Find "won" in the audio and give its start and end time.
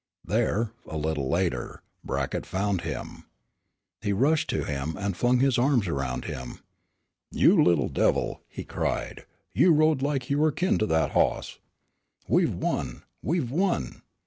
12.55-13.03, 13.51-14.01